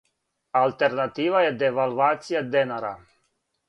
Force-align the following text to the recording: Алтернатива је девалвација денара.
Алтернатива 0.61 1.43
је 1.45 1.53
девалвација 1.61 2.47
денара. 2.57 2.97